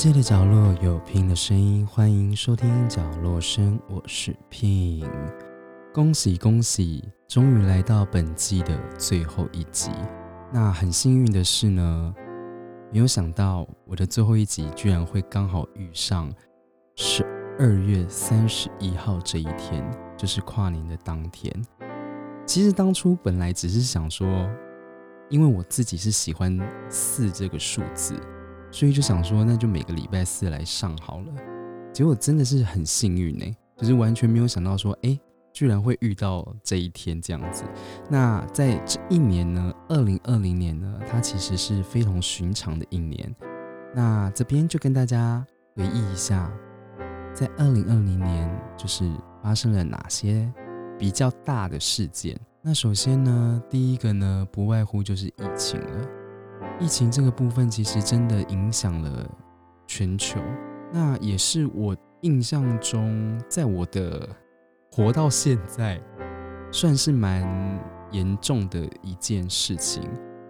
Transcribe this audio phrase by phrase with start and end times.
[0.00, 5.06] 世界的角落有 Pin 的声音，欢迎收听角落声，我是 Pin。
[5.92, 9.90] 恭喜恭喜，终于来到本季的最后一集。
[10.50, 12.14] 那很幸运的是呢，
[12.90, 16.32] 没有想到我的最后一集居然会刚好遇上
[16.96, 17.22] 十
[17.58, 19.84] 二月三十一号这一天，
[20.16, 21.54] 就是跨年的当天。
[22.46, 24.26] 其实当初本来只是想说，
[25.28, 28.18] 因为我自己是喜欢四这个数字。
[28.70, 31.32] 所以就想说，那就每个礼拜四来上好了。
[31.92, 33.44] 结果真的是很幸运呢，
[33.76, 35.18] 就是完全没有想到说，哎，
[35.52, 37.64] 居然会遇到这一天这样子。
[38.08, 43.34] 那在这一年呢，二零二零年呢，它其实是非同寻常的一年。
[43.92, 46.48] 那这边就跟大家回忆一下，
[47.34, 49.10] 在二零二零年就是
[49.42, 50.48] 发生了哪些
[50.96, 52.38] 比较大的事件。
[52.62, 56.19] 那首先呢，第一个呢，不外乎就是疫情了。
[56.80, 59.30] 疫情这个部分其实真的影响了
[59.86, 60.40] 全球，
[60.90, 64.26] 那也是我印象中，在我的
[64.90, 66.00] 活到现在，
[66.72, 67.78] 算是蛮
[68.12, 70.02] 严重的一件事情。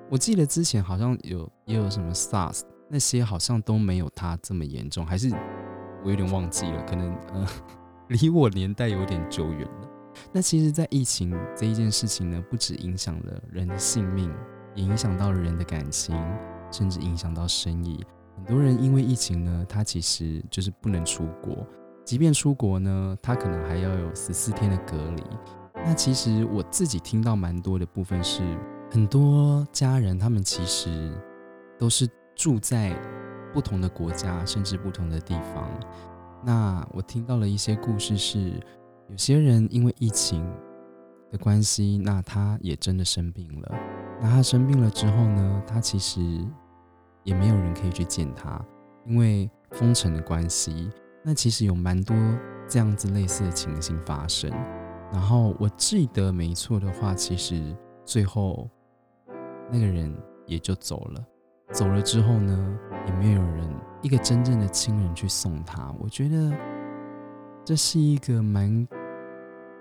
[0.08, 5.28] 我记得之前好像有也有什么 SARS 那些，好像都没有它这么严重，还是
[6.04, 7.46] 我有点忘记了，可能呃
[8.08, 9.88] 离我年代有点久远了。
[10.32, 14.32] 那其实，在疫情这一件事情呢，不止影响了人的性命。
[14.74, 16.16] 也影响到了人的感情，
[16.70, 18.04] 甚至影响到生意。
[18.36, 21.66] 很多人因为疫情呢，他其实就是不能出国，
[22.04, 25.22] 即便出国呢，他可能还要有十四天的隔离。
[25.74, 28.42] 那其实我自己听到蛮多的部分是，
[28.90, 31.12] 很多家人他们其实
[31.78, 32.94] 都是住在
[33.52, 35.68] 不同的国家，甚至不同的地方。
[36.44, 38.60] 那我听到了一些故事是，
[39.08, 40.42] 有些人因为疫情
[41.30, 43.74] 的关系，那他也真的生病了。
[44.22, 45.62] 那他生病了之后呢？
[45.66, 46.20] 他其实
[47.22, 48.62] 也没有人可以去见他，
[49.06, 50.90] 因为封城的关系。
[51.22, 52.14] 那其实有蛮多
[52.68, 54.50] 这样子类似的情形发生。
[55.12, 58.68] 然后我记得没错的话，其实最后
[59.70, 60.14] 那个人
[60.46, 61.24] 也就走了。
[61.72, 63.68] 走了之后呢，也没有人
[64.02, 65.94] 一个真正的亲人去送他。
[65.98, 66.52] 我觉得
[67.64, 68.86] 这是一个蛮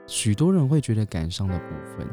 [0.08, 2.08] 许多人会觉得感伤的部分，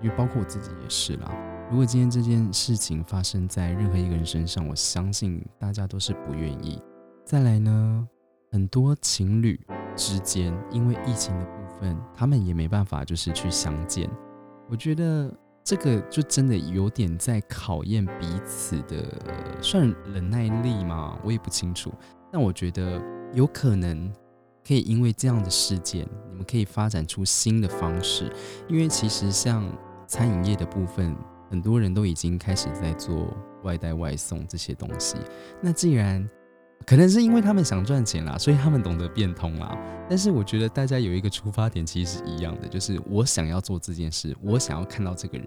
[0.00, 1.30] 因为包括我自己也是啦。
[1.70, 6.80] 如果今天这件事情发生在任何一个人身上，我相信大家都是不愿意。
[7.26, 8.08] 再来呢，
[8.50, 9.60] 很多情侣
[9.94, 14.08] 之间因为疫情的部分，他们也没办法就是去相见。
[14.70, 15.30] 我觉得
[15.62, 19.04] 这个就真的有点在考验彼此的，
[19.60, 21.18] 算忍耐力吗？
[21.22, 21.92] 我也不清楚。
[22.32, 22.98] 但我觉得
[23.34, 24.10] 有可能
[24.66, 28.32] 可以因为这样的事件，你们可以发展出新的方式。
[28.70, 29.70] 因为其实像
[30.06, 31.14] 餐饮业的部分。
[31.50, 35.16] 很多人都已经开始在做外带外送这些东西。
[35.60, 36.28] 那既然
[36.86, 39.76] 可能是因为他们想赚钱啦，所以他们懂得变通啦。
[40.08, 45.46] 但是我觉得大家有一个出发点其实是一样的，就是我想要做这件事，我想要看到这个人，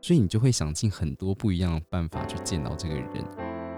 [0.00, 3.08] 所以你就会想尽很多不一样的办法去见到这个人。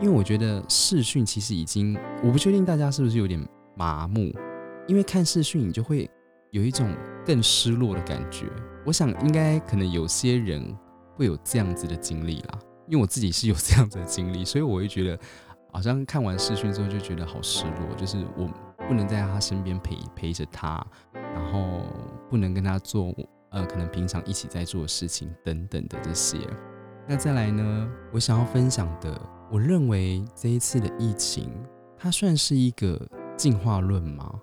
[0.00, 3.46] 因为我觉得视讯其实已经，我不确定大家是不是有点
[3.76, 4.32] 麻木，
[4.88, 6.10] 因为看视讯你就会
[6.50, 6.90] 有一种
[7.24, 8.46] 更失落的感觉。
[8.86, 10.74] 我想应该可能有些人。
[11.16, 12.58] 会有这样子的经历啦，
[12.88, 15.18] 因为我自己是有这样子的经历，所以我会觉得
[15.72, 18.48] 好像看完视讯之后就觉得好失落，就是我
[18.88, 21.82] 不能在他身边陪陪着他，然后
[22.28, 23.14] 不能跟他做
[23.50, 26.38] 呃可能平常一起在做的事情等等的这些。
[27.06, 29.20] 那再来呢，我想要分享的，
[29.50, 31.50] 我认为这一次的疫情，
[31.96, 33.00] 它算是一个
[33.36, 34.40] 进化论吗？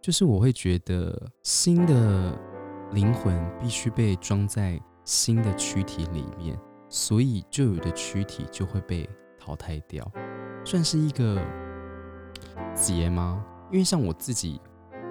[0.00, 2.38] 就是我会觉得新的
[2.92, 4.80] 灵魂必须被装在。
[5.06, 6.58] 新的躯体里面，
[6.90, 9.08] 所以旧有的躯体就会被
[9.38, 10.06] 淘汰掉，
[10.64, 11.40] 算是一个
[12.74, 13.42] 劫吗？
[13.72, 14.60] 因为像我自己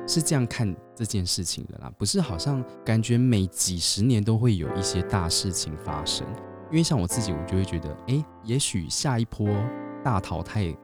[0.06, 6.27] 是这样看这件事情的啦，不是好像感觉每几十年都会有一些大事情发生。
[6.71, 9.48] 因为像我自己，我就会觉得，哎，也许下一波
[10.03, 10.75] 大淘汰、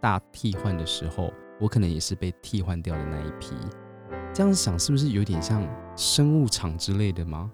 [0.00, 3.56] 大替换的时候，我可能也是被替换掉的那一批。
[4.32, 5.66] 这样想是不是有点像
[5.96, 7.50] 生物场之类的吗？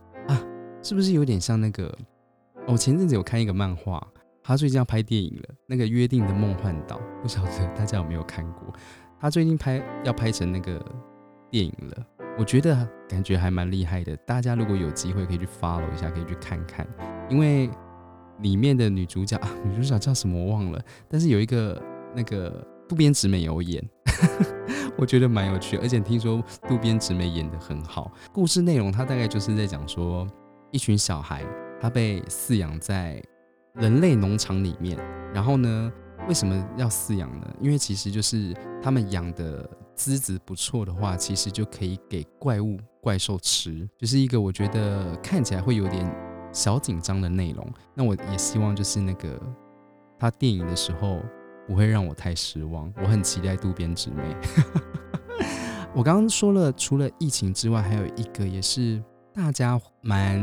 [0.88, 1.94] 是不是有点像那个？
[2.66, 4.02] 我前阵子有看一个漫画，
[4.42, 5.54] 他最近要拍电影了。
[5.66, 8.72] 那个《约定的梦幻岛》，不晓得大家有没有看过？
[9.20, 10.82] 他最近拍要拍成那个
[11.50, 12.06] 电影了，
[12.38, 14.16] 我觉得感觉还蛮厉害的。
[14.18, 16.88] 大家如果有机会可以去 follow 一下，可以去看看。
[17.28, 17.68] 因为
[18.40, 21.82] 里面的女主角啊， 女主角叫什么我忘了，但是有一个
[22.16, 23.86] 那个渡边直美有演，
[24.96, 25.76] 我觉得蛮有趣。
[25.76, 28.10] 而且听说渡边直美演的很好。
[28.32, 30.26] 故事内容，他大概就是在讲说。
[30.70, 31.44] 一群小孩，
[31.80, 33.22] 他被饲养在
[33.74, 34.98] 人类农场里面。
[35.34, 35.92] 然后呢，
[36.26, 37.46] 为什么要饲养呢？
[37.60, 46.10] 因为其实就是他们养的资质不错的话，其实就可以给怪物怪兽吃，就是一个我觉得看起来会有点
[46.52, 47.66] 小紧张的内容。
[47.94, 49.40] 那我也希望就是那个
[50.18, 51.20] 他电影的时候
[51.66, 54.22] 不会让我太失望，我很期待渡边直美。
[55.94, 60.38] 我刚刚说了，除了疫情之外，还有一个也是大家蛮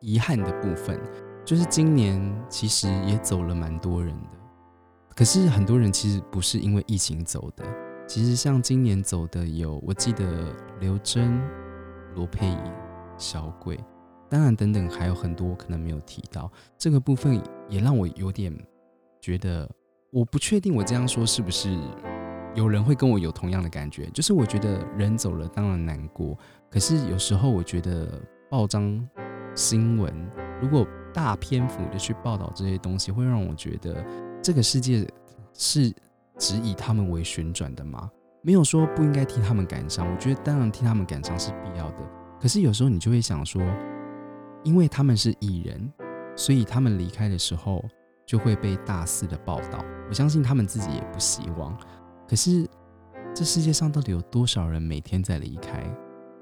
[0.00, 1.00] 遗憾的部分。
[1.44, 4.38] 就是今年其实也走了蛮多人的，
[5.16, 7.64] 可是很多人其实不是因为疫情走的。
[8.06, 11.40] 其实像今年走的有，我记得刘真、
[12.14, 12.54] 罗佩、
[13.16, 13.82] 小鬼，
[14.28, 16.52] 当然等等还有很多可能没有提到。
[16.76, 18.54] 这个部分也让我有点
[19.20, 19.66] 觉得，
[20.10, 21.78] 我不确定我这样说是不是
[22.54, 24.04] 有人会跟我有同样的感觉。
[24.10, 26.36] 就是我觉得人走了当然难过，
[26.70, 28.20] 可是有时候我觉得
[28.50, 29.06] 报章
[29.54, 30.12] 新闻
[30.60, 34.04] 如果大篇幅的去报道这些东西，会让我觉得
[34.42, 35.06] 这个世界
[35.54, 35.92] 是
[36.36, 38.10] 只以他们为旋转的吗？
[38.42, 42.08] 没有说不应该替他们感伤，我觉得当然替他们感伤是必要的。
[42.40, 43.60] 可是有时候你就会想说，
[44.62, 45.92] 因为他们是艺人，
[46.36, 47.84] 所以他们离开的时候
[48.24, 49.84] 就会被大肆的报道。
[50.08, 51.76] 我相信他们自己也不希望。
[52.28, 52.64] 可是
[53.34, 55.82] 这世界上到底有多少人每天在离开？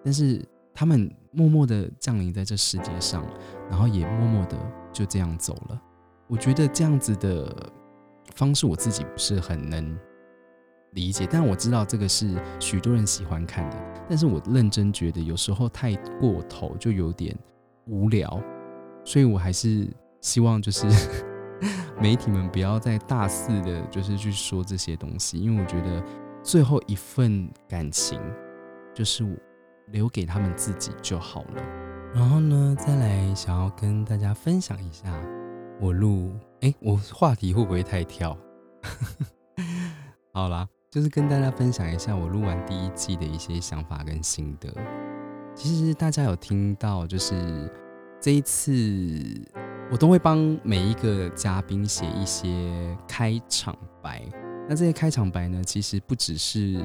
[0.06, 0.40] 但是。
[0.78, 3.24] 他们默默的降临在这世界上，
[3.70, 4.58] 然后也默默的
[4.92, 5.82] 就这样走了。
[6.26, 7.72] 我觉得这样子的
[8.34, 9.98] 方式，我自己不是很能
[10.92, 13.76] 理解，但我知道这个是许多人喜欢看的。
[14.06, 17.34] 但是我认真觉得，有时候太过头就有点
[17.86, 18.38] 无聊，
[19.02, 19.88] 所以我还是
[20.20, 20.86] 希望就是
[21.98, 26.04] 媒体们不要再大肆的，就是去说这些东西，因为我觉得
[26.42, 28.20] 最后一份感情
[28.92, 29.30] 就是我。
[29.92, 31.62] 留给他们自己就好了。
[32.14, 35.12] 然后呢，再来想要跟大家分享一下，
[35.80, 38.36] 我录哎，我话题会不会太跳？
[40.32, 44.72] 好啦，就是跟大家分享一下我录完第一季的一些想法跟心得。
[45.54, 47.70] 其实大家有听到，就是
[48.20, 48.72] 这一次
[49.90, 54.22] 我都会帮每一个嘉宾写一些开场白。
[54.68, 56.82] 那这些开场白呢，其实不只是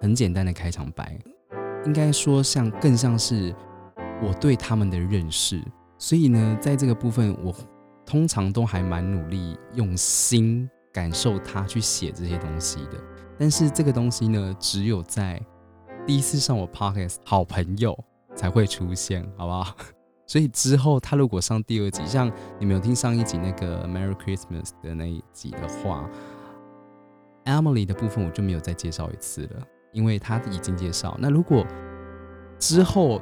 [0.00, 1.18] 很简单的开场白。
[1.84, 3.54] 应该说，像更像是
[4.22, 5.62] 我对他们的认识，
[5.98, 7.54] 所以呢，在这个部分，我
[8.06, 12.98] 通常都还蛮努力用心感受他去写这些东西的。
[13.38, 15.40] 但是这个东西呢，只有在
[16.06, 17.98] 第一次上我 podcast 好朋友
[18.36, 19.76] 才会出现，好不好？
[20.24, 26.08] 所以之后他如果上第二集，像你们有听上一集那个 Merry Christmas 的那一集的话
[27.44, 29.66] ，Emily 的部分我就没有再介绍一次了。
[29.92, 31.66] 因为他已经介绍，那如果
[32.58, 33.20] 之后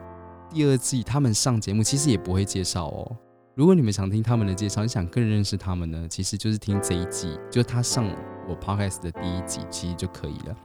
[0.48, 3.16] 第二季他们上节目，其实也不会介绍哦。
[3.54, 8.06] 如果你们想听他们的介绍，你想更认识他们呢，其实就是听这一季，就他上
[8.48, 10.56] 我 podcast 的第一集，其实就可以了。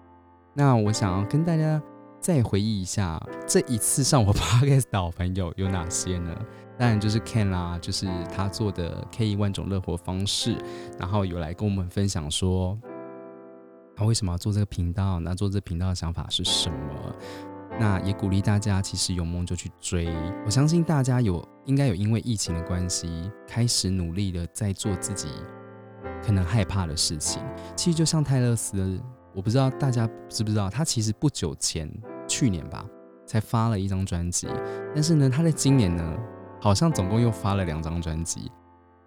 [0.53, 1.81] 那我想要跟大家
[2.19, 6.33] 再回忆一下，这一次上我 podcast 的好朋友有哪些呢？
[6.77, 10.57] 当然就是 Ken 啦，就是他做的 K 一万种乐活方式，
[10.99, 12.77] 然后有来跟我们分享说。
[13.95, 15.19] 他为什么要做这个频道？
[15.19, 17.15] 那做这频道的想法是什么？
[17.79, 20.07] 那也鼓励大家，其实有梦就去追。
[20.45, 25.27] 我相信大家有应该有因为疫情的关系，开始努力的在做自己
[26.23, 27.41] 可能害怕的事情。
[27.75, 28.99] 其实就像泰勒斯，
[29.33, 31.89] 我不知道大家知不知道，他其实不久前，
[32.27, 32.85] 去年吧，
[33.25, 34.47] 才发了一张专辑。
[34.93, 36.17] 但是呢，他在今年呢，
[36.61, 38.49] 好像总共又发了两张专辑。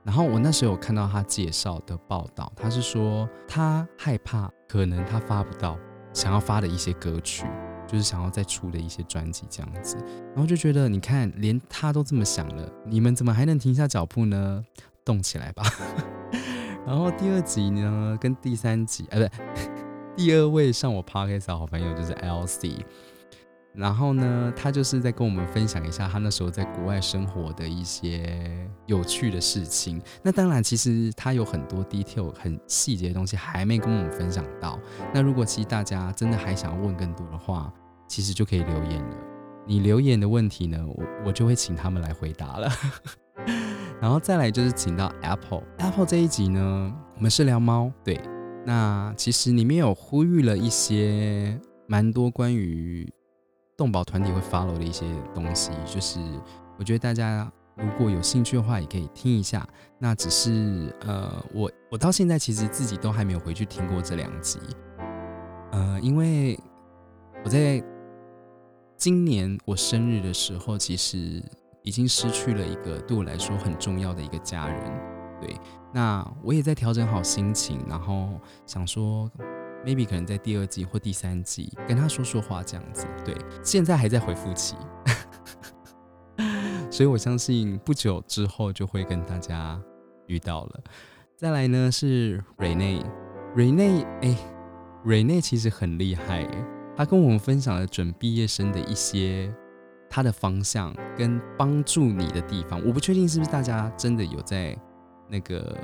[0.09, 5.79] 然后我那时候有看到他介绍的报道，他是说他害怕可能他发不到
[6.15, 7.45] 想要发的一些歌曲，
[7.87, 9.99] 就是想要再出的一些专辑这样子。
[10.29, 14.65] 然后就觉得你看，连他都这么想了，你们怎么还能停下脚步呢？
[15.05, 15.63] 动起来吧！
[16.87, 19.31] 然后第二集呢，跟第三集，哎，不对，
[20.17, 22.79] 第二位上我 podcast 的好朋友就是 L C。
[23.79, 30.03] 然后呢，他就是在跟我们分享一下他那时候在国外生活的一些有趣的事情。
[30.21, 34.81] 那当然，其实他有很多 detail 很细节的东西还没跟我们分享到。
[35.15, 37.73] 那如果其实大家真的还想要问更多的话，
[38.09, 39.17] 其实就可以留言了。
[39.65, 42.69] 你留言的问题呢，我我就会请他们来回答了。
[44.03, 48.21] 然后再来就是请到 Apple Apple 这一集呢，我们是聊猫，对。
[48.67, 53.09] 那其实里面有呼吁了一些蛮多关于。
[53.79, 56.19] 动保团体会 follow 的一些东西，就是
[56.79, 59.67] 我觉得大家如果有兴趣的话，也可以听一下。
[60.01, 64.59] 那只是呃，我我到现在其实自己都还没有回去听过这两集，
[65.71, 66.59] 呃，因为
[67.45, 67.81] 我在
[68.97, 71.41] 今年我生日的时候，其实
[71.85, 74.93] 已经失去了一个对我来说很重要的一个家人。
[75.41, 75.57] 对，
[75.95, 79.31] 那我也在调整好心情，然后想说
[79.85, 83.07] ，maybe 可能在第二季或第三季跟他说说话这样子。
[83.25, 84.77] 对，现在还在回复期，
[86.91, 89.81] 所以我相信不久之后就会跟大家
[90.27, 90.81] 遇到了。
[91.37, 93.03] 再来呢是瑞内，
[93.55, 94.37] 瑞内，哎，
[95.05, 96.47] 瑞内其实很厉害，
[96.97, 99.55] 他跟我们分享了准毕业生的一些。
[100.11, 104.75] 他的方向跟帮助你的地方，我不确定是不是大家真的有在
[105.29, 105.77] 那个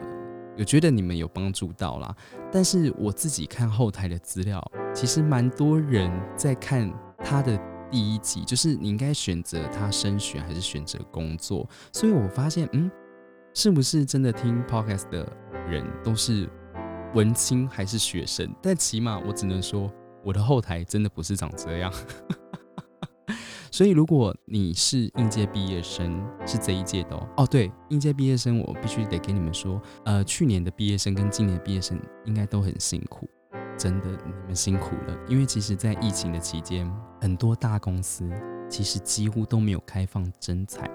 [0.57, 2.17] 有觉得你们有帮助到啦。
[2.55, 7.59] 但是我自己看后台的资料，其实蛮多人在看他的
[7.91, 11.69] 第一集，就是你应该选择他升学还是选择工作。
[11.93, 12.89] 所以我发现，嗯，
[13.55, 15.27] 是不是真的听 podcast 的
[15.69, 16.49] 人都是
[17.13, 18.49] 文青还是学生？
[18.63, 19.91] 但起码我只能说，
[20.23, 21.93] 我的后台真的不是长这样。
[23.75, 27.29] 所以，如果你是应届毕业生，是这一届的哦。
[27.39, 33.29] 哦，对，应届毕业生，我必须得给你们说，呃，去年的毕业生跟今年的毕业生应该都很辛苦，
[33.77, 35.19] 真的，你们辛苦了。
[35.27, 36.89] 因为其实，在疫情的期间，
[37.21, 38.31] 很多大公司
[38.71, 40.87] 其实几乎都没有开放征才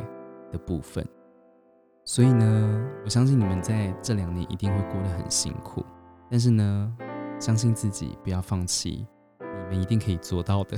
[0.50, 1.05] 的部分。
[2.05, 5.86] 所以呢，我相信你们在这两年一定会过得很辛苦。
[6.31, 6.95] 但是呢，
[7.41, 9.05] 相信自己，不要放弃，
[9.41, 10.77] 你们一定可以做到的。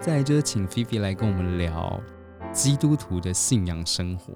[0.00, 2.00] 再来就是请菲菲来跟我们聊
[2.52, 4.32] 基督徒的信仰生活。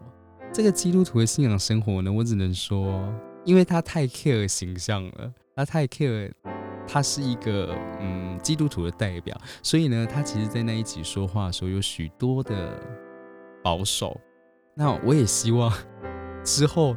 [0.53, 3.11] 这个基督徒的信仰生活呢，我只能说，
[3.45, 6.31] 因为他太 care 形象了，他太 care，
[6.87, 12.79] 他是一个嗯基督徒的代表，所以呢，他其实在那一集说话的时候有许多的
[13.63, 14.21] 保守。
[14.75, 15.73] 那我也希望
[16.45, 16.95] 之后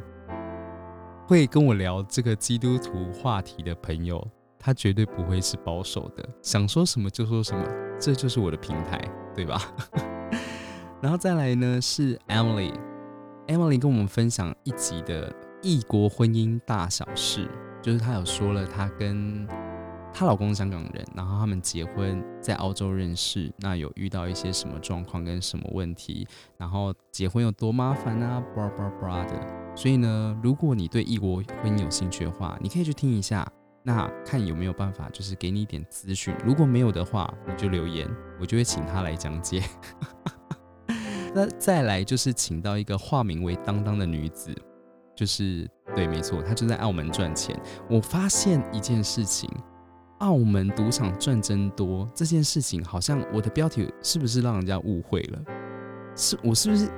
[1.26, 4.22] 会跟我聊这个基督徒话题的朋友。
[4.60, 7.64] 他绝对不会是保守的，想说什么就说什么，
[7.98, 9.00] 这就是我的平台，
[9.34, 9.60] 对吧？
[11.00, 17.48] 然后再来呢是 Emily，Emily 跟我们分享一集的异国婚姻大小事，
[17.82, 19.46] 就是她有说了她跟
[20.12, 26.26] 她老公香港人，然后他们结婚在澳洲认识，那有遇到一些什么状况跟什么问题，
[26.56, 29.34] 然后结婚有多麻烦啊，bra bra bra 的。
[29.76, 33.46] 所以呢，如果你对异国婚姻有兴趣的话，你可以去听一下。
[33.82, 36.34] 那看有没有办法，就是给你一点资讯。
[36.44, 38.06] 如果没有的话，你就留言，
[38.38, 39.62] 我就会请他来讲解。
[41.34, 44.54] 那再来就是请到一个化名为当当的女子，
[45.14, 47.58] 就是对，没错，她就在澳门赚钱。
[47.88, 49.48] 我发现一件事情，
[50.18, 55.40] 澳门赌场赚真多这件事情，好像我的标题是不是让人家误会了？
[56.14, 56.90] 是我是不是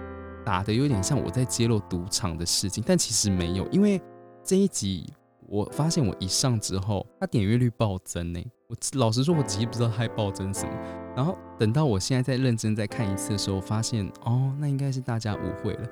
[0.45, 2.83] 打的有点像我在揭露赌场的事情？
[2.87, 4.01] 但其实没有，因为
[4.43, 5.13] 这一集。
[5.51, 8.41] 我发现我一上之后，它点阅率暴增呢。
[8.69, 10.73] 我老实说，我其实不知道它暴增什么。
[11.17, 15.89] 然后等到我现在再认真再看一次的时候，发现哦，那应该是大家误会了。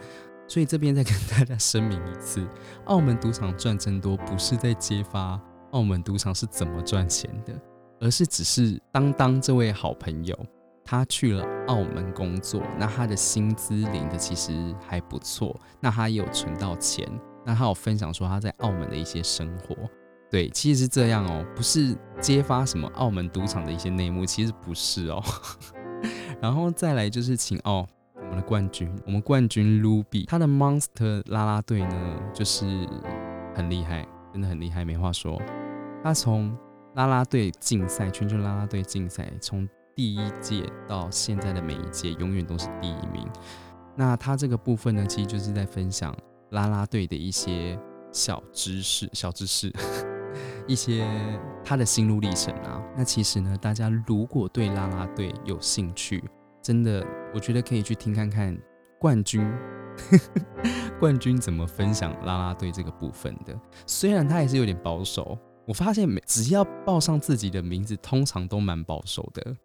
[0.47, 2.47] 所以这边再跟大家声明一次：
[2.87, 5.39] 澳门赌场赚真多，不是在揭发
[5.73, 7.53] 澳门赌场是怎么赚钱的，
[7.99, 10.39] 而是只是当当这位好朋友，
[10.85, 17.07] 他去了澳门工作，那他的薪资领的其实还不错，那他也有存到钱。
[17.49, 19.75] 那他有分享说他在澳门的一些生活，
[20.31, 25.23] 对，其实是这样哦，不是揭发什么澳门赌场的一些内幕，其实不是哦。
[26.43, 32.67] 然后再来就是请哦，我们的冠军，我们冠军 Ruby，他的 Monster 啦啦队呢，就是
[33.55, 35.41] 很厉害，真的很厉害，没话说。
[36.05, 36.55] 他从
[36.97, 43.27] 啦啦队竞赛，全球啦啦队竞赛，从第一届到现在的每一届，永远都是第一名。
[43.97, 46.15] 那他这个部分呢，其实就是在分享。
[46.51, 47.79] 啦啦队的一些
[48.13, 49.73] 小知识、小知识，
[50.67, 51.07] 一些
[51.65, 52.83] 他的心路历程啊。
[52.97, 56.23] 那其实呢，大家如果对啦啦队有兴趣，
[56.63, 58.59] 真的，我觉得可以去听看看
[58.99, 59.47] 冠军，
[60.99, 63.59] 冠军怎么分享啦啦队这个部分的。
[63.87, 69.57] 虽然他还是有点保守，我发现每只要报上自己的名字，通常都蛮保守的。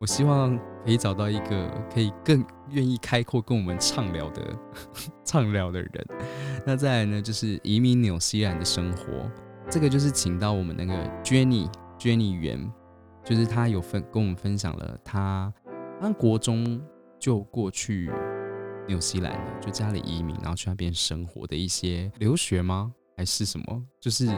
[0.00, 4.56] 我希望可以找到一个可以更愿意开阔跟我们畅聊的
[5.26, 6.06] 畅聊的人。
[6.64, 9.28] 那再来呢，就是移民纽西兰的生活。
[9.68, 12.72] 这个就是请到我们那个 Jenny Jenny 袁，
[13.24, 15.52] 就是他有分跟我们分享了他，
[16.00, 16.80] 他国中
[17.18, 18.08] 就过去
[18.86, 22.92] 纽西兰了，就家里移民，然后去那边生活的一些留学吗？
[23.16, 23.82] 还是什么？
[24.00, 24.28] 就是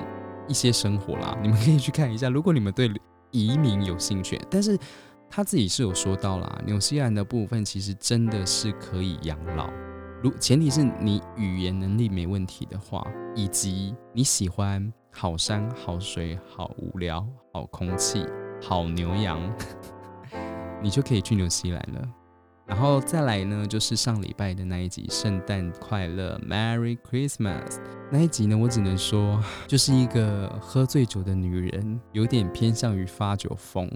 [0.49, 1.39] 一些生活啦。
[1.43, 2.91] 你们可以去看一下，如果你们对
[3.31, 4.79] 移民有兴趣，但是。
[5.33, 9.71] 他自己是有说到啦，纽西兰的部分其实真的是可以养老，
[10.21, 13.07] 如前提是你语言能力没问题的话，
[13.37, 18.27] 以及你喜欢好山好水好无聊好空气
[18.61, 19.41] 好牛羊，
[20.83, 22.03] 你就可以去纽西兰了。
[22.67, 27.67] 然后再来呢，就是上礼拜的那一集《圣诞快乐 Merry Christmas》
[28.11, 33.89] 那一集呢，我只能说 就是一个喝醉酒的女人，有点偏向于发酒疯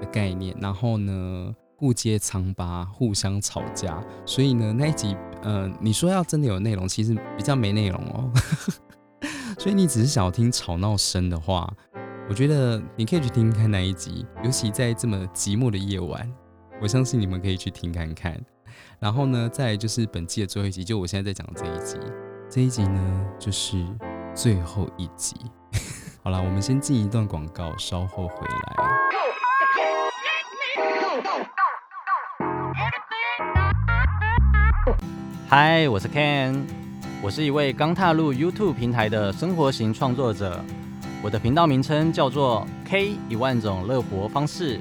[0.00, 0.56] 的概念。
[0.60, 4.02] 然后呢，互揭疮疤，互相吵架。
[4.24, 8.30] 所以呢，那一集，呃，你说要真的有内容，其实比较没内容哦。
[9.58, 11.68] 所以你只是想要听吵闹声的话，
[12.28, 16.30] 我觉得你可以去听看那一集，尤其在这么寂寞的夜晚。
[16.80, 18.40] 我相信你们可以去听看看，
[19.00, 21.98] 然后呢，再就是本季的最后一集，就我现在在讲的这一集。
[22.48, 23.84] 这一集呢，就是
[24.32, 25.34] 最后一集。
[26.22, 29.37] 好了，我们先进一段广告，稍后回来。
[35.50, 36.62] 嗨，我是 Ken，
[37.22, 40.62] 我是一位刚踏入 YouTube 平台的生活型创作者。
[41.22, 44.78] 我的频道名称叫做 K 一万种乐活方式。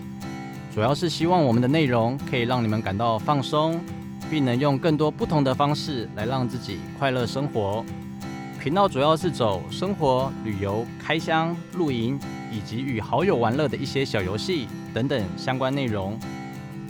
[0.76, 3.80] 主要是希望我们的内容可以让你们感到放松，
[4.30, 7.82] 并能用更多不同的方式来让自己快乐生活。
[8.62, 12.20] 频道主要是走生活、旅游、开箱、露营
[12.52, 16.20] 以及与好友玩乐的一些小游戏等等相关内容。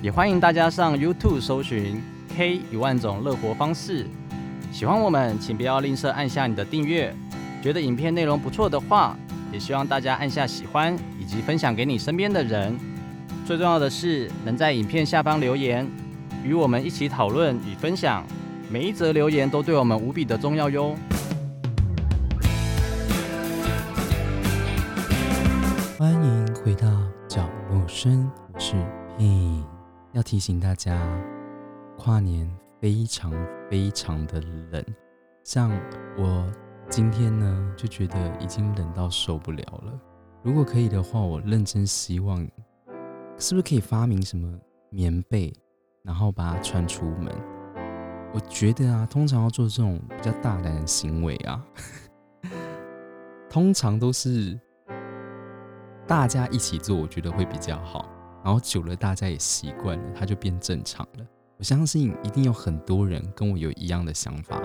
[0.01, 2.01] 也欢迎大家上 YouTube 搜寻
[2.37, 4.05] K 一万种乐活方式。
[4.71, 7.11] 喜欢我们，请不要吝啬按下你的订阅。
[7.63, 9.17] 觉得影片内容不错的话，
[9.51, 12.77] 也希望大家按下喜欢以及分享给你身边的人。
[13.43, 15.89] 最重要的是，能在影片下方留言，
[16.43, 18.23] 与我们一起讨论与分享。
[18.69, 20.95] 每一则留言都对我们无比的重要哟。
[25.97, 26.87] 欢迎回到
[27.27, 28.75] 角落声，我是
[29.17, 29.63] P。
[30.13, 30.95] 要提醒大家，
[32.07, 33.33] 跨年非常
[33.69, 34.39] 非常的
[34.71, 34.81] 冷，
[35.43, 35.69] 像
[36.17, 36.49] 我
[36.89, 39.99] 今天呢，就觉得已经冷到受不了了。
[40.41, 42.39] 如果可以的话，我认真希望。
[43.37, 44.57] 是不是可以发明什么
[44.89, 45.53] 棉被，
[46.01, 47.29] 然后把它穿出门？
[48.33, 51.61] 我觉得啊，通常要做这种比较大胆的行为啊，
[53.49, 54.57] 通常都是
[56.07, 58.09] 大家一起做，我觉得会比较好。
[58.45, 61.25] 然后久了，大家也习惯了，它就变正常了。
[61.57, 64.61] 我相信一定有很多人跟我有一样的想法。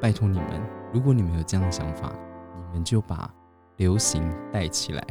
[0.00, 0.60] 拜托你们，
[0.92, 2.12] 如果你们有这样的想法，
[2.56, 3.32] 你们就把
[3.76, 5.06] 流行带起来。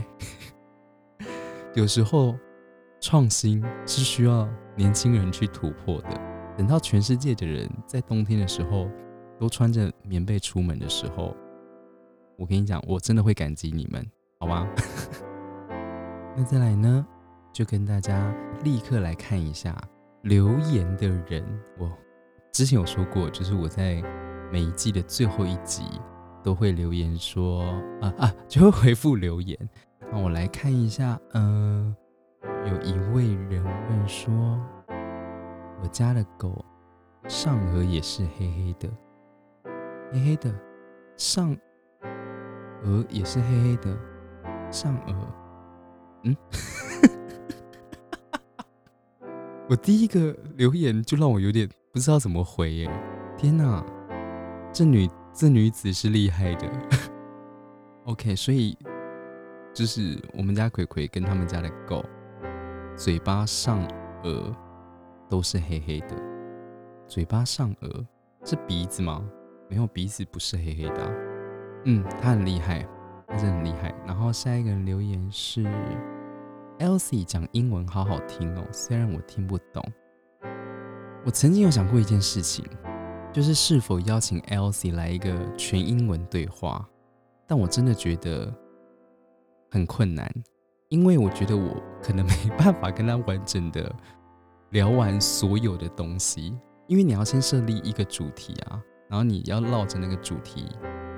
[1.75, 2.35] 有时候。
[3.03, 6.09] 创新是需要年轻人去突破的。
[6.55, 8.87] 等到全世界的人在冬天的时候
[9.39, 11.35] 都穿着棉被出门的时候，
[12.37, 14.05] 我跟你讲，我真的会感激你们，
[14.39, 14.67] 好吗？
[16.37, 17.03] 那再来呢，
[17.51, 18.31] 就跟大家
[18.63, 19.75] 立刻来看一下
[20.23, 21.43] 留言的人。
[21.77, 21.91] 我
[22.51, 24.03] 之前有说过，就是我在
[24.51, 25.83] 每一季的最后一集
[26.43, 27.63] 都会留言说
[28.01, 29.57] 啊 啊，就会回复留言。
[30.11, 31.95] 那我来看一下，嗯。
[32.63, 34.59] 有一位人问说
[35.81, 36.63] ：“我家的狗
[37.27, 38.89] 上颚也是黑黑的，
[40.11, 40.53] 黑黑的，
[41.17, 41.57] 上
[42.83, 43.97] 额也是黑黑的，
[44.71, 45.27] 上额，
[46.23, 46.37] 嗯，
[49.71, 52.91] 我第一个留言就让我有点不知道怎么回耶！
[53.37, 53.81] 天哪，
[54.73, 56.67] 这女这女子是厉害的。
[58.03, 58.77] OK，所以
[59.73, 62.03] 就是我们家葵葵跟他们家的狗。”
[62.97, 63.87] 嘴巴上
[64.21, 64.53] 颚
[65.29, 66.17] 都是黑黑的，
[67.07, 68.05] 嘴巴上颚
[68.43, 69.23] 是鼻子吗？
[69.69, 71.15] 没有鼻子不是黑黑的。
[71.85, 72.85] 嗯，他很厉害，
[73.25, 73.95] 他真的很厉害。
[74.05, 75.63] 然后下一个留言是
[76.81, 79.83] Elsie 讲英文好好听哦，虽然我听不懂。
[81.23, 82.65] 我曾经有想过一件事情，
[83.31, 86.83] 就是是否邀请 Elsie 来一个全英文对话，
[87.45, 88.51] 但我真的觉得
[89.69, 90.27] 很困难。
[90.89, 93.95] 因为我觉得我可能没办法跟他完整的
[94.71, 100.65] 聊完所有的东西，因为你要先设立一个主题啊，然后你要绕着那个主题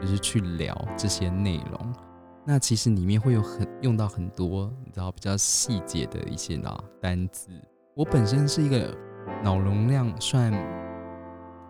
[0.02, 1.94] 就是去聊这些内容。
[2.46, 7.50] 那其实里面会有很用到很多你知道比较细节的一些啊单字。
[7.96, 8.96] 我本身是一个
[9.44, 10.52] 脑容量算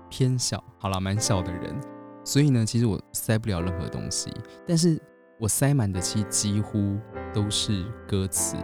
[0.09, 1.75] 偏小，好了，蛮小的人，
[2.23, 4.31] 所以呢，其实我塞不了任何东西，
[4.67, 4.99] 但是
[5.39, 6.99] 我塞满的其实几乎。
[7.33, 8.55] 都是歌词，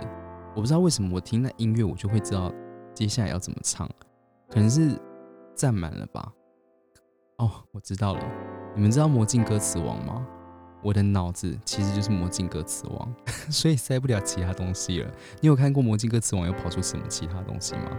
[0.55, 2.53] 我不知道为什么我听那音乐，我就会知道
[2.93, 3.89] 接下来要怎么唱，
[4.47, 4.95] 可能是
[5.55, 6.31] 占满了吧。
[7.37, 8.21] 哦，我知道了，
[8.75, 10.23] 你们知道魔镜歌词王吗？
[10.81, 13.13] 我的脑子其实就是魔镜歌词王，
[13.51, 15.11] 所以塞不了其他东西了。
[15.41, 17.97] 你有看过魔镜歌词王又跑出什么其他东西吗？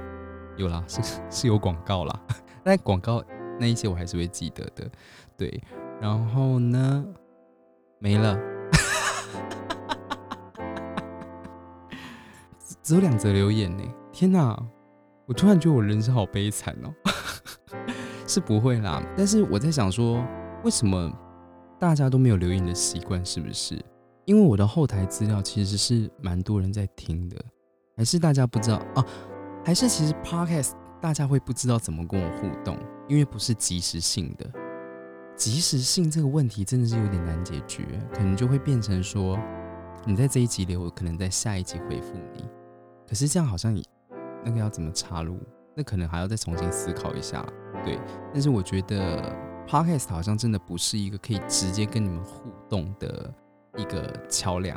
[0.57, 2.21] 有啦，是 是有广告啦，
[2.65, 3.23] 但广告
[3.59, 4.91] 那一些我还是会记得的。
[5.37, 5.63] 对，
[6.01, 7.05] 然后呢，
[7.99, 8.39] 没了。
[12.83, 13.85] 只有两则留言呢！
[14.11, 14.59] 天哪，
[15.27, 16.93] 我突然觉得我人生好悲惨哦，
[18.27, 19.01] 是不会啦。
[19.17, 20.25] 但是我在想说，
[20.65, 21.13] 为什么
[21.81, 23.25] 大家都没有留言的习惯？
[23.25, 23.83] 是不是
[24.27, 27.37] 因为我的后台资料其实是蛮多人在听的，
[27.97, 29.05] 还是大家不知道啊？
[29.65, 32.77] 还是其实 podcast 大家会不知道怎么跟我互动？
[33.09, 34.49] 因为不是即时性的，
[35.35, 39.39] 即时性这个问题真的是有点难解决，可能就会变成说，
[40.05, 42.45] 你在这一集留，我可能在下一集回复你。
[43.09, 43.83] 可是这样好像你。
[44.43, 45.39] 那个要怎么插入？
[45.77, 47.45] 那可能还要再重新思考一下，
[47.85, 47.99] 对。
[48.33, 49.37] 但是我觉得
[49.71, 53.33] podcast 好像真的不是一个可以直接跟你们互动的
[53.79, 54.77] 一个桥梁，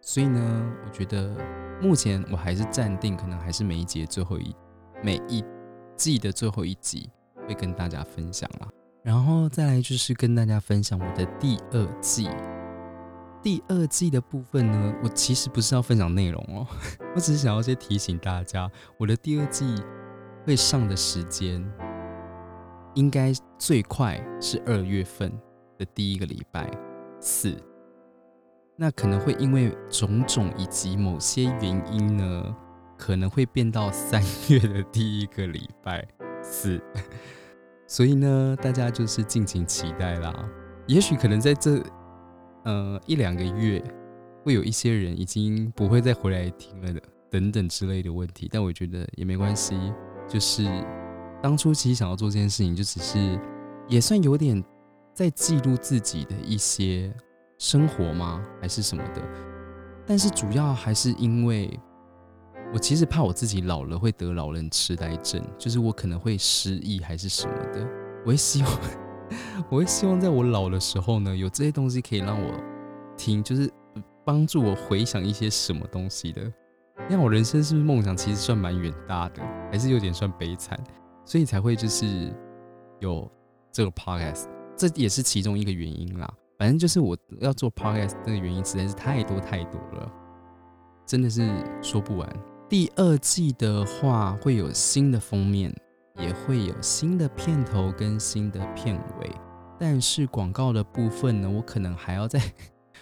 [0.00, 1.36] 所以呢，我觉得
[1.82, 4.56] 目前我还是暂定，可能还是每一集最后一
[5.02, 5.44] 每一
[5.94, 7.10] 季的最后一集
[7.46, 8.68] 会跟大家分享啦。
[9.02, 12.30] 然后再来就是跟大家分享我的第二季。
[13.42, 16.66] 第二季的部分呢，我其实不是要分享内容哦，
[17.14, 19.74] 我只是想要先提醒大家，我的第二季
[20.46, 21.62] 会上的时间
[22.96, 25.32] 应该最快是二月份
[25.78, 26.68] 的第一个礼拜
[27.20, 27.56] 四，
[28.74, 32.56] 那可能会因为种种以及某些原因呢，
[32.98, 36.04] 可能会变到三月的第一个礼拜
[36.42, 36.82] 四，
[37.86, 40.34] 所以呢，大家就是敬请期待啦，
[40.88, 41.80] 也许可能在这。
[42.64, 43.80] 呃，一两个月
[44.42, 48.48] 会有一些人已经不会再回来听了的，等等之类的问题。
[48.50, 49.76] 但我觉得也没关系，
[50.26, 50.64] 就是
[51.42, 53.38] 当初其实想要做这件事情，就只是
[53.88, 54.62] 也算有点
[55.14, 57.12] 在记录自己的一些
[57.58, 59.22] 生活吗，还是什么的。
[60.06, 61.78] 但是主要还是因为
[62.72, 67.86] 我其实怕我自己老了会得老人痴呆症，就是我可能会失忆还是什么的。
[68.24, 68.72] 我也希望。
[69.68, 72.54] 我会希望在我老的时候呢，有这些东西可以让我
[73.16, 73.68] 听，就是
[74.24, 76.52] 帮助我回想一些什么东西的。
[77.10, 80.78] 那我人生是不是梦想其实算蛮远大的，还是有点算悲惨，
[81.26, 82.34] 所以才会就是
[83.00, 83.30] 有
[83.70, 86.32] 这个 podcast，这也是其中一个原因啦。
[86.58, 90.10] 反正就是我要做 podcast 这个原因实在是太多太多了，
[91.04, 91.46] 真的是
[91.82, 92.26] 说不完。
[92.66, 95.70] 第二季的话会有新的封面。
[96.18, 99.30] 也会有新的片头跟新的片尾，
[99.78, 102.40] 但是广告的部分呢，我可能还要再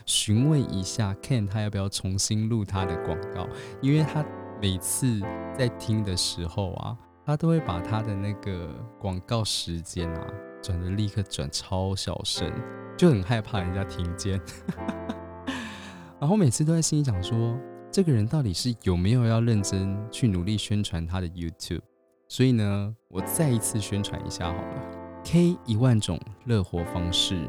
[0.05, 3.47] 询问一下 Ken 他要不要重新录他的广告，
[3.81, 4.27] 因为他
[4.61, 5.21] 每次
[5.57, 8.69] 在听的时候啊，他都会把他的那个
[9.01, 10.27] 广告时间啊
[10.63, 12.53] 转的立刻转超小声，
[12.97, 14.41] 就很害怕人家听见，
[16.21, 17.59] 然后每次都在心里想说，
[17.91, 21.83] 这个人到底是有没有要认真去努力宣传他的 YouTube。
[22.29, 27.49] 所以呢，我再一次宣传一下好了，K 一万种乐活方式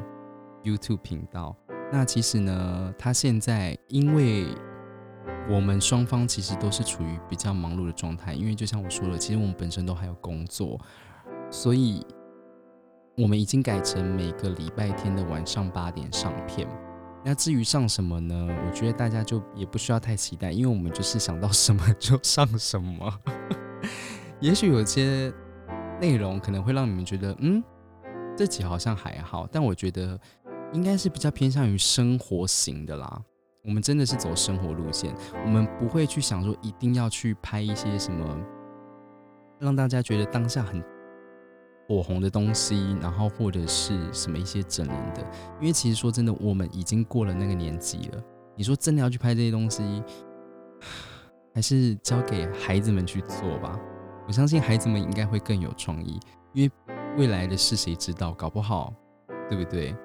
[0.64, 1.56] YouTube 频道。
[1.92, 4.48] 那其实呢，他现在因为
[5.48, 10.80] 我们双方其实都是处于比较忙碌的状态，因为就像我说了，其实我们本身都还有工作，
[11.52, 12.06] 所以
[13.16, 16.68] 我们已经改成每个礼拜天的晚上八点上片。
[17.24, 18.48] 那至于上什么呢？
[18.68, 23.20] 我觉得大家就也不需要太期待，因为我们就是想到什么就上什么。
[24.42, 25.34] 也许有些
[26.02, 27.64] 内容可能会让你们觉得，嗯，
[28.36, 30.20] 这集好像还好，但我觉得
[30.74, 33.22] 应该是比较偏向于生活型的啦。
[33.65, 38.38] 我们真的是走生活路线，我们不会去想说一定要去拍一些什么
[39.60, 40.84] 让大家觉得当下很
[41.88, 45.21] 火红的东西，然后或者是什么一些整人的。
[45.60, 48.23] 因为其实说真的，我们已经过了那个年纪了。
[48.56, 50.04] 你说真的要去拍这些东西，
[51.54, 53.80] 还是交给孩子们去做吧。
[54.28, 56.19] 我相信孩子们应该会更有创意，
[56.54, 56.71] 因为
[57.17, 58.32] 未来的事谁知道？
[58.34, 58.93] 搞不好，
[59.49, 59.95] 对不对？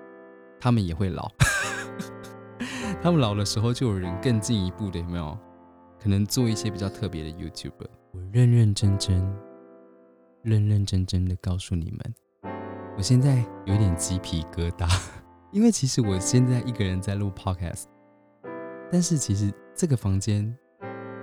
[0.61, 1.31] 他们也会老，
[3.03, 5.37] 他们老的时候就有人更进一步的，有没有？
[5.99, 7.73] 可能做一些比较特别的 YouTube。
[8.13, 9.27] 我认认真真、
[10.43, 12.15] 认认真真的告诉你们，
[12.99, 14.87] 我现在有点鸡皮疙瘩，
[15.51, 17.85] 因为其实我现在一个人在录 Podcast，
[18.93, 20.55] 但是其实这个房间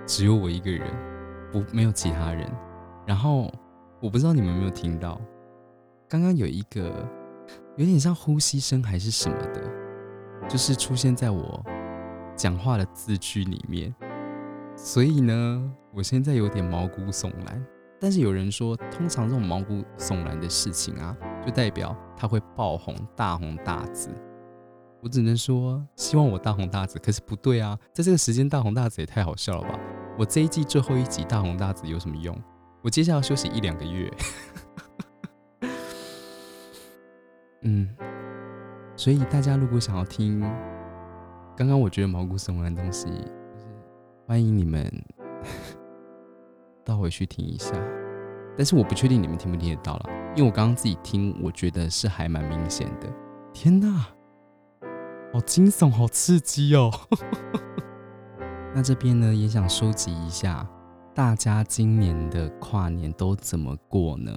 [0.04, 0.92] 只有我一个人，
[1.52, 2.50] 不没有其他人。
[3.06, 3.52] 然后
[4.00, 5.20] 我不知道你们有没有听到，
[6.08, 7.08] 刚刚有一个
[7.76, 9.62] 有点像呼吸声还是什么的，
[10.48, 11.64] 就是出现在我
[12.34, 13.94] 讲话的字句里面。
[14.76, 17.64] 所以呢，我现在有点毛骨悚然。
[18.00, 24.10] 但是有人说，通常这种毛骨悚然的事情啊，就代表它会爆红、大红大紫。
[25.02, 26.98] 我只能说，希望我大红大紫。
[26.98, 29.78] 可是不对啊，在这个时间大红大紫也太好笑了吧？
[30.16, 32.36] 我这一季最后一集大红大紫有什么用？
[32.82, 34.12] 我接下来要休息一两个月，
[37.62, 37.88] 嗯，
[38.98, 40.40] 所以大家如果想要听
[41.56, 43.14] 刚刚我觉得毛骨悚然的东西，就
[43.60, 43.66] 是
[44.26, 44.92] 欢迎你们
[46.84, 47.72] 倒回去听一下。
[48.56, 53.08] 但是我不确定你们听不听得到了，因为我刚刚自己听，我觉得是还蛮明显的。
[53.52, 54.08] 天哪，
[55.32, 56.90] 好惊悚，好刺激哦！
[58.74, 60.68] 那这边呢，也想收集一下
[61.14, 64.32] 大家今年的跨年都怎么过呢？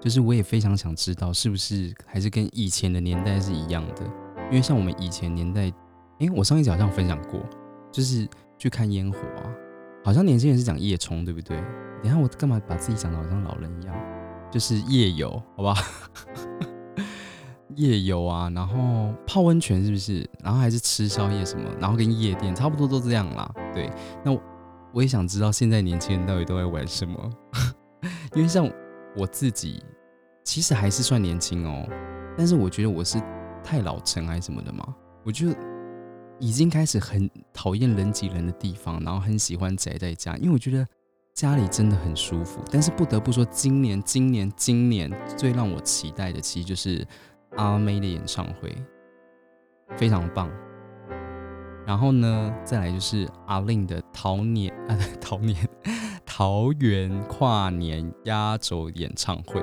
[0.00, 4.04] 就是我也非常想知道，是不是还是跟以前的年代是一样的？
[4.50, 5.72] 因为像我们以前年代，
[6.20, 7.40] 诶，我上一集好像分享过，
[7.92, 9.50] 就是去看烟火啊，
[10.04, 11.56] 好像年轻人是讲夜冲，对不对？
[12.02, 13.94] 等下我干嘛把自己讲的好像老人一样？
[14.50, 15.74] 就是夜游，好吧？
[17.76, 20.28] 夜游啊，然后泡温泉是不是？
[20.42, 21.68] 然后还是吃宵夜什么？
[21.78, 23.52] 然后跟夜店差不多都这样啦。
[23.74, 23.90] 对，
[24.24, 24.40] 那我
[24.94, 27.30] 我也想知道现在年轻人到底都在玩什么？
[28.34, 28.68] 因为像
[29.16, 29.82] 我自己
[30.44, 31.88] 其实还是算年轻哦，
[32.36, 33.20] 但是我觉得我是
[33.62, 34.94] 太老成还是什么的嘛？
[35.24, 35.48] 我就
[36.38, 40.86] 已经开始很讨厌人挤人的地方，然后很喜欢宅在家，因为我觉得。
[41.34, 47.06] 家里真的很舒服，但是不得不说，今年、今年、今年最让我期待的，其实就是
[47.54, 48.74] 阿妹的演唱会，
[49.96, 50.50] 非常棒。
[51.86, 55.56] 然后呢，再来就是阿令的桃年啊，桃年
[56.38, 59.60] 桃园跨年压轴演唱会，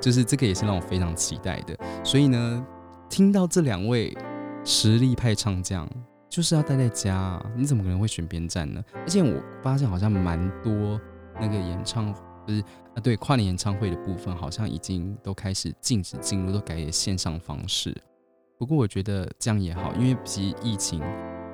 [0.00, 1.76] 就是这个也是让我非常期待的。
[2.04, 2.64] 所以呢，
[3.10, 4.16] 听到这两位
[4.64, 5.84] 实力派唱将。
[6.30, 8.80] 就是要待在家，你怎么可能会选边站呢？
[8.94, 10.98] 而且我发现好像蛮多。
[11.40, 12.14] 那个演唱
[12.46, 12.60] 不是
[12.94, 17.92] 啊，对跨年演唱会的部分，好像已经都开始禁止进入，都改为线上方式。
[18.56, 21.02] 不过我觉得这样也好，因为其实疫情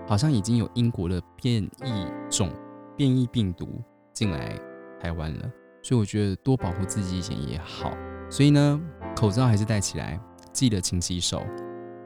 [0.06, 2.50] 好像已经有英国的变异种
[2.94, 3.82] 变异病毒
[4.18, 4.58] 进来
[5.00, 5.50] 台湾了，
[5.80, 7.92] 所以我觉得多保护自己一点也好。
[8.28, 8.80] 所以呢，
[9.14, 10.20] 口罩还是戴起来，
[10.52, 11.46] 记得勤洗手，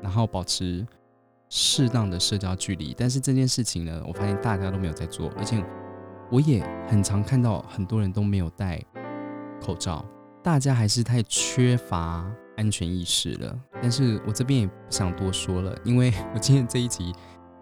[0.02, 0.86] 然后保持
[1.48, 2.94] 适当的社交距离。
[2.94, 5.64] 但是这件事情呢，我发现大家都没有在做，而且。
[6.30, 8.82] 我也很常看到很多人都没有戴
[9.60, 10.02] 口罩，
[10.42, 12.24] 大家还是太缺乏
[12.56, 13.54] 安全意识了。
[13.82, 17.12] 但是我这边也不想多说了，因为 我今天这一集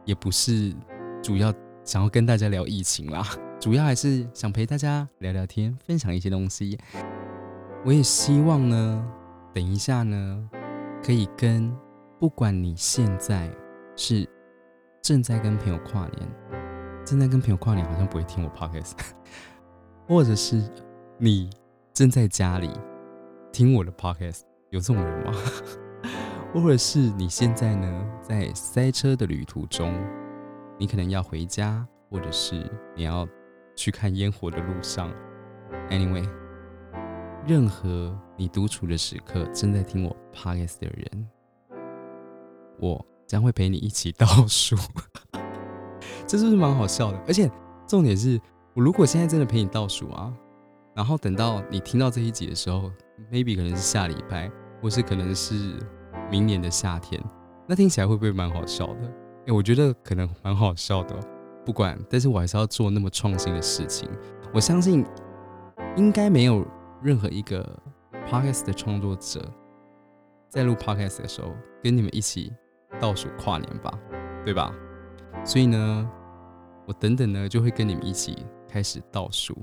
[0.05, 0.73] 也不是
[1.21, 1.53] 主要
[1.85, 3.27] 想要跟大家聊疫情啦，
[3.61, 6.79] 主要还是想陪大家聊聊天，分享一些东西。
[7.85, 9.07] 我也希望呢，
[9.53, 10.49] 等一下呢，
[11.05, 11.71] 可以跟
[12.19, 13.55] 不管你现在
[13.97, 14.27] 是
[15.03, 16.29] 正在跟朋友跨年。
[17.05, 18.93] 正在跟朋友跨年，好像不会听我 podcast，
[20.09, 20.63] 或者是
[21.19, 21.51] 你
[21.93, 22.71] 正在家里
[23.53, 25.33] 听我的 podcast，有这种人吗？
[26.55, 29.95] 或者是你现在呢在塞车的旅途中，
[30.79, 33.27] 你可能要回家，或者是你要
[33.81, 35.11] 去看烟火的路上
[35.89, 36.29] ，anyway，
[37.47, 41.27] 任何你独处的时刻，正在听我 podcast 的人，
[42.79, 44.77] 我将会陪你一起倒数。
[46.29, 47.19] 这是不是蛮好笑的？
[47.27, 47.51] 而且
[47.89, 48.39] 重点是
[48.75, 50.31] 我如果现在真的陪你倒数啊，
[50.95, 52.93] 然后等到你听到这一集的时候
[53.33, 55.79] ，maybe 可能是下礼拜，或是可能是
[56.31, 57.19] 明年的夏天，
[57.67, 59.11] 那听起来会不会蛮好笑的？
[59.47, 61.19] 哎，我觉得可能蛮好笑的。
[61.71, 64.11] 不管，但是我还是要做那么创新的事情。
[64.53, 65.07] 我相信
[65.97, 66.67] 应该没有
[67.01, 67.65] 任何一个
[68.27, 69.41] podcast 的创作者
[70.49, 72.53] 在录 podcast 的时候跟你们一起
[73.01, 73.97] 倒数跨年吧，
[74.45, 74.75] 对吧？
[75.45, 76.11] 所以呢。
[76.87, 79.57] 我等等呢，就会跟你们一起开始倒数，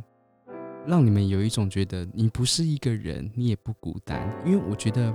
[0.85, 4.33] 让你们有一种觉得你不是一个人，你也不孤单。
[4.45, 5.13] 因为我觉得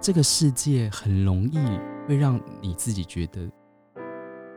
[0.00, 1.58] 这个世界很容易
[2.08, 3.46] 会让你自己觉得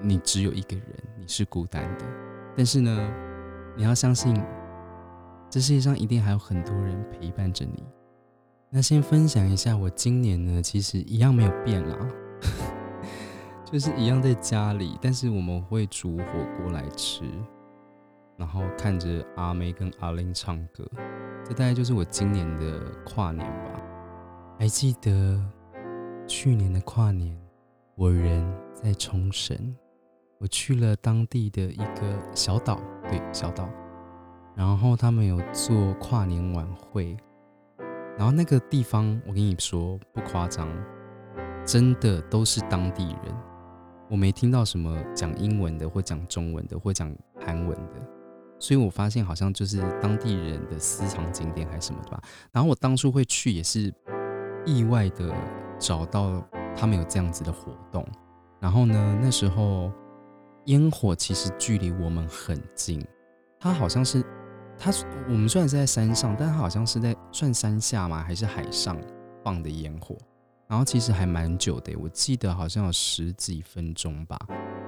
[0.01, 0.85] 你只有一个人，
[1.19, 2.05] 你是孤单的。
[2.55, 3.13] 但是呢，
[3.75, 4.35] 你要相信，
[5.49, 7.83] 这世界上一定还有很多人陪伴着你。
[8.69, 11.97] 那先分享一下，我今年呢，其实一样没有变啦。
[13.63, 16.23] 就是一样在家里，但是我们会煮火
[16.57, 17.23] 锅来吃，
[18.37, 20.85] 然后看着阿妹跟阿玲唱歌，
[21.43, 23.81] 这大概就是我今年的跨年吧。
[24.59, 25.43] 还记得
[26.27, 27.37] 去年的跨年，
[27.95, 29.75] 我人在冲绳，
[30.45, 32.79] 我去了当地的一个小岛，
[33.09, 33.67] 对小岛，
[34.53, 37.17] 然后他们有做跨年晚会，
[38.15, 40.69] 然后那个地方我跟你说不夸张，
[41.65, 43.35] 真的都是当地人。
[44.07, 47.11] 我没听到什么讲英文的，或讲中文的，或讲
[47.43, 47.93] 韩文的，
[48.59, 52.21] 所以我发现好像就是当地人的私藏景点还是什么的吧。
[52.51, 53.91] 然后我当初会去也是
[54.63, 55.33] 意外的
[55.79, 56.39] 找到
[56.75, 58.07] 他们有这样子的活动。
[58.59, 59.91] 然后呢，那时候
[60.65, 63.05] 烟火其实距离我们很近，
[63.59, 64.23] 它好像是
[64.77, 64.91] 它
[65.27, 68.23] 我们虽然是在山上，但它好像是在算山下吗？
[68.23, 68.97] 还是海上
[69.43, 70.15] 放的烟火？
[70.67, 74.37] 然后其实还蛮久的，我记得好像有十几分钟吧。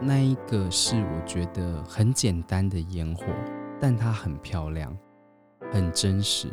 [0.01, 3.25] 那一个是我觉得很简单的烟火，
[3.79, 4.95] 但它很漂亮。
[5.69, 6.47] 很真实，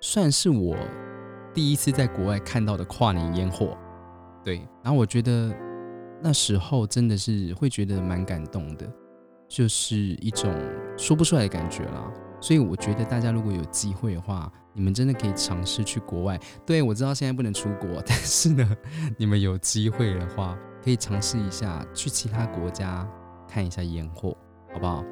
[0.00, 0.74] 算是我
[1.52, 3.76] 第一次在国外看到的跨年烟火。
[4.42, 5.54] 对，然后我觉得
[6.22, 8.86] 那时候真的是会觉得蛮感动的，
[9.48, 10.52] 就是一种
[10.96, 12.12] 说不出来的感觉啦。
[12.40, 16.40] 所以我觉得大家如果有机会的话，你们真的可以尝试去国外。
[16.64, 18.76] 对我知道现在不能出国， 但是呢，
[19.18, 23.06] 你们有机会的话，可以尝试一下去其他国家
[23.46, 24.36] 看一下烟火，
[24.72, 25.04] 好不好？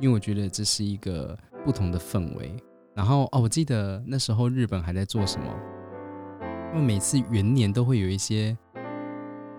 [0.00, 2.56] 因为我觉得这是一个不同的氛围。
[2.94, 5.46] 然后哦，我记得那时候日本还在做什么？
[6.74, 8.56] 因为每次元年都会有一些，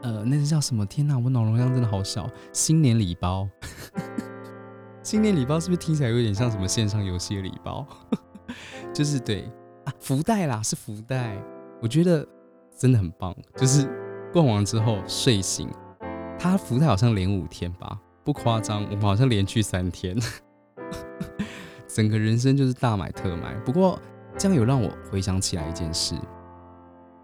[0.04, 0.86] 呃，那是叫什么？
[0.86, 2.30] 天哪，我脑容量真的好小。
[2.52, 3.48] 新年礼包，
[5.02, 7.88] 新年礼包是不是听起来有点像什么线上游戏的礼包？
[8.94, 9.50] 就是对
[9.86, 11.42] 啊，福袋啦，是福袋。
[11.82, 12.28] 我觉得
[12.78, 13.89] 真的很棒，就是
[14.32, 15.70] 逛完之后睡醒，
[16.38, 20.18] 他福袋好像连五天吧，不夸张，我们好像连续三天。
[21.88, 24.00] 整个人生就是大买特买，不过
[24.38, 26.16] 这样有让我回想起来一件事。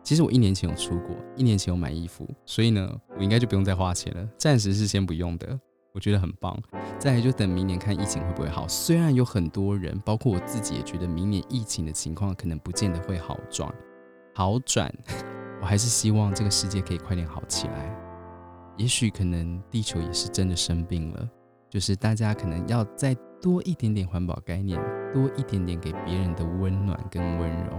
[0.10, 4.28] 其实我一年前有出国，一年前有买衣服，所以呢，我应该就不用再花钱了。
[4.40, 5.48] 暂时是先不用的，
[5.94, 6.60] 我觉得很棒。
[6.98, 8.68] 再来就等明年看疫情会不会好。
[8.68, 13.72] 虽然有很多人，包括我自己，也觉得明年疫情的情况可能不见得会好转，
[14.34, 14.92] 好转。
[15.62, 17.96] 我还是希望这个世界可以快点好起来。
[18.78, 21.30] 也许可能地球也是真的生病了，
[21.70, 23.16] 就是大家可能要再。
[23.42, 24.78] 多一点点环保概念，
[25.14, 27.72] 多一点点给别人的温暖跟温柔，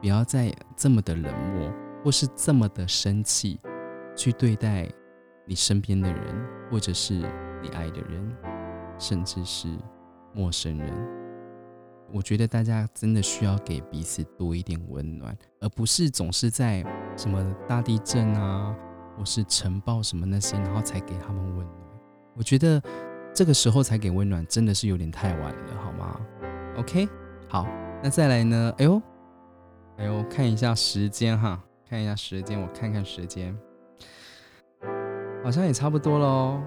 [0.00, 3.60] 不要再这么的冷漠，或是这么的生气
[4.16, 4.88] 去对待
[5.46, 6.20] 你身边的人，
[6.70, 7.14] 或者是
[7.62, 8.36] 你爱的人，
[8.98, 9.68] 甚至是
[10.32, 10.92] 陌生人。
[12.12, 16.84] 我觉得大家真的需要给彼此多一点温暖，而不是总是在
[17.16, 18.74] 什么大地震啊，
[19.16, 21.76] 或是尘暴什么那些，然后才给他们温暖。
[22.34, 22.82] 我觉得。
[23.32, 26.20] 这个时候才给温暖，真的是有点太晚了，好吗
[26.76, 27.08] ？OK，
[27.48, 27.64] 好，
[28.02, 28.74] 那再来呢？
[28.76, 29.00] 哎呦，
[30.00, 33.54] 哎呦，看一下时间哈，看一下时间，我看看时间，
[35.44, 36.58] 好像也差不多喽。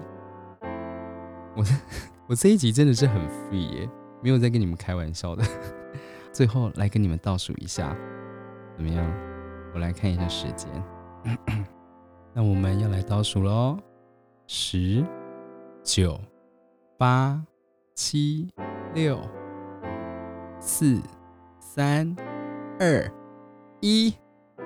[1.56, 1.64] 我
[2.30, 3.90] 我这一集真的是很 free 耶，
[4.22, 5.44] 没有在跟你们开玩笑的。
[6.32, 7.96] 最后来跟你们倒数一下，
[8.76, 9.04] 怎么样？
[9.74, 10.70] 我来看一下时间，
[12.32, 13.76] 那我们要来倒数喽，
[14.46, 15.04] 十
[15.82, 16.20] 九。
[16.96, 17.44] 八、
[17.96, 18.48] 七、
[18.94, 19.18] 六、
[20.60, 21.02] 四、
[21.58, 22.14] 三、
[22.78, 23.10] 二、
[23.86, 24.14] 一、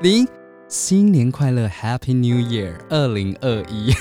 [0.00, 0.28] 零，
[0.68, 3.92] 新年快乐，Happy New Year，二零二一！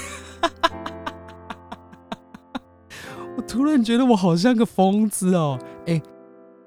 [3.35, 5.57] 我突然觉得我好像个疯子哦。
[5.87, 5.99] 哎，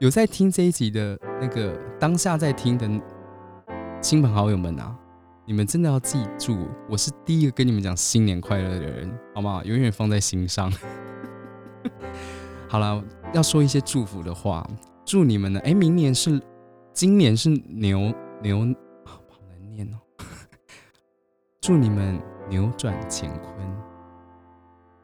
[0.00, 2.90] 有在听这一集的那个当下在听的
[4.00, 4.96] 亲朋好友们啊，
[5.46, 9.62] 你们真的要记住，我是第一个跟你们讲新年快乐的人，好吗？
[9.64, 10.72] 永远放在心上。
[12.66, 13.00] 好了，
[13.32, 14.68] 要说一些祝福的话，
[15.04, 15.60] 祝你们呢。
[15.60, 16.42] 哎，明年是，
[16.92, 18.58] 今年是牛牛，
[19.04, 19.98] 好难念哦。
[21.60, 23.54] 祝你们扭转乾坤，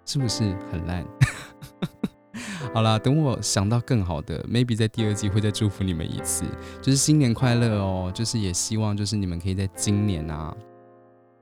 [0.07, 1.07] 是不是很烂？
[2.73, 6.45] 好啦，等我想到更好的，maybe 在第二季会再祝福你们一次，
[6.81, 8.11] 就是新年快乐哦。
[8.15, 10.55] 就是也希望就是你们可以在今年啊，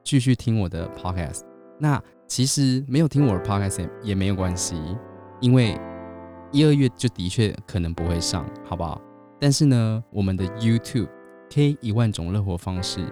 [0.02, 1.42] 继续听我的 podcast。
[1.78, 4.96] 那其实没有听我的 podcast 也没有关系。
[5.40, 5.78] 因为
[6.52, 9.00] 一二月就的确可能不会上，好不好？
[9.40, 11.08] 但是呢，我们的 YouTube
[11.54, 13.06] K 一万种乐活方式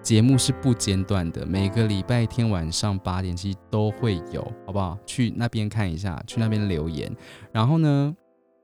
[0.00, 4.96] 节目是不间断的，每个礼拜天晚上八点其实都会有，好不好？
[5.04, 7.12] 去那边看一下，去那边留言。
[7.50, 8.14] 然后呢，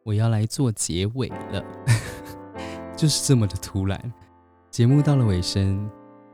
[0.05, 1.65] 我要来做结尾了，
[2.96, 4.00] 就是这么的突然。
[4.71, 5.90] 节目到了尾声，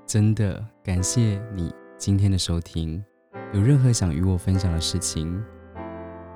[0.06, 3.02] 真的感谢你今天的收听。
[3.54, 5.42] 有任何想与我分享的事情？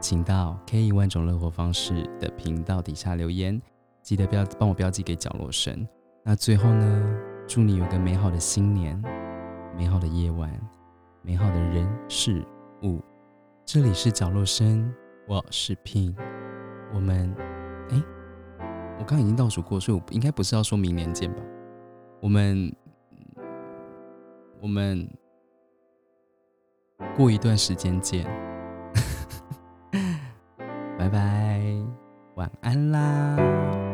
[0.00, 3.60] 请到 K 一万种乐活方式的频道底下留言，
[4.02, 5.86] 记得标帮我标记给角落神。
[6.28, 9.00] 那最后呢，祝你有个美好的新年，
[9.76, 10.50] 美好的夜晚，
[11.22, 12.44] 美好的人事
[12.82, 13.00] 物。
[13.64, 14.92] 这里是角落生，
[15.28, 16.16] 我是 Pin。
[16.92, 17.32] 我们，
[17.90, 18.02] 哎，
[18.98, 21.40] 我刚刚已经倒数过，所以我应该不是要说明年见吧？
[22.20, 22.74] 我们，
[24.60, 25.08] 我们
[27.16, 28.26] 过一段时间见。
[30.98, 31.62] 拜拜，
[32.34, 33.85] 晚安啦。